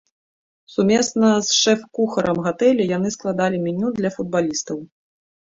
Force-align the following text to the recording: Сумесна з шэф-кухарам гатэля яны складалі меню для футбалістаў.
Сумесна 0.75 1.27
з 1.49 1.57
шэф-кухарам 1.63 2.37
гатэля 2.47 2.83
яны 2.97 3.13
складалі 3.17 3.57
меню 3.67 3.95
для 3.99 4.09
футбалістаў. 4.17 4.77